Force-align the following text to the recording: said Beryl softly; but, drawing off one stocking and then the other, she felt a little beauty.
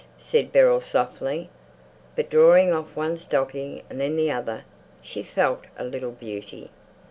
said 0.17 0.51
Beryl 0.51 0.81
softly; 0.81 1.47
but, 2.15 2.31
drawing 2.31 2.73
off 2.73 2.87
one 2.95 3.17
stocking 3.17 3.83
and 3.87 4.01
then 4.01 4.15
the 4.17 4.31
other, 4.31 4.63
she 5.03 5.21
felt 5.21 5.65
a 5.77 5.83
little 5.83 6.09
beauty. 6.13 6.71